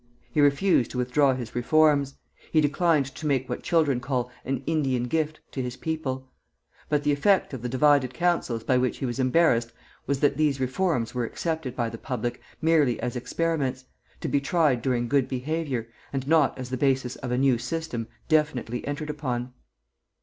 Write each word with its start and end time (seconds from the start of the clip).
He 0.31 0.41
refused 0.41 0.89
to 0.89 0.97
withdraw 0.97 1.35
his 1.35 1.53
reforms; 1.53 2.15
he 2.51 2.59
declined 2.59 3.05
to 3.13 3.27
make 3.27 3.47
what 3.47 3.61
children 3.61 3.99
call 3.99 4.31
"an 4.43 4.63
Indian 4.65 5.03
gift" 5.03 5.41
to 5.51 5.61
his 5.61 5.77
people: 5.77 6.27
but 6.89 7.03
the 7.03 7.11
effect 7.11 7.53
of 7.53 7.61
the 7.61 7.69
divided 7.69 8.11
counsels 8.11 8.63
by 8.63 8.79
which 8.79 8.97
he 8.97 9.05
was 9.05 9.19
embarrassed 9.19 9.73
was 10.07 10.19
that 10.21 10.37
these 10.37 10.59
reforms 10.59 11.13
were 11.13 11.23
accepted 11.25 11.75
by 11.75 11.87
the 11.87 11.99
public 11.99 12.41
merely 12.63 12.99
as 12.99 13.15
experiments, 13.15 13.85
to 14.21 14.27
be 14.27 14.41
tried 14.41 14.81
during 14.81 15.07
good 15.07 15.27
behavior, 15.27 15.87
and 16.11 16.27
not 16.27 16.57
as 16.57 16.71
the 16.71 16.77
basis 16.77 17.15
of 17.17 17.29
a 17.29 17.37
new 17.37 17.59
system 17.59 18.07
definitively 18.27 18.83
entered 18.87 19.11
upon. 19.11 19.53